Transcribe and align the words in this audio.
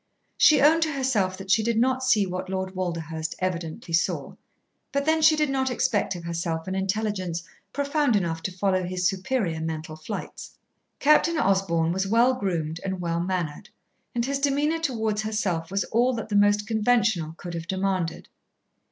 She 0.35 0.59
owned 0.61 0.81
to 0.81 0.91
herself 0.91 1.37
that 1.37 1.51
she 1.51 1.61
did 1.61 1.77
not 1.77 2.03
see 2.03 2.25
what 2.25 2.49
Lord 2.49 2.73
Walderhurst 2.73 3.35
evidently 3.37 3.93
saw, 3.93 4.33
but 4.91 5.05
then 5.05 5.21
she 5.21 5.35
did 5.35 5.51
not 5.51 5.69
expect 5.69 6.15
of 6.15 6.23
herself 6.23 6.67
an 6.67 6.73
intelligence 6.73 7.43
profound 7.71 8.15
enough 8.15 8.41
to 8.41 8.51
follow 8.51 8.83
his 8.83 9.07
superior 9.07 9.61
mental 9.61 9.95
flights. 9.95 10.57
Captain 10.97 11.37
Osborn 11.37 11.91
was 11.91 12.07
well 12.07 12.33
groomed 12.33 12.79
and 12.83 12.99
well 12.99 13.19
mannered, 13.19 13.69
and 14.15 14.25
his 14.25 14.39
demeanour 14.39 14.79
towards 14.79 15.21
herself 15.21 15.69
was 15.69 15.83
all 15.83 16.13
that 16.15 16.29
the 16.29 16.35
most 16.35 16.65
conventional 16.65 17.33
could 17.33 17.53
have 17.53 17.67
demanded. 17.67 18.27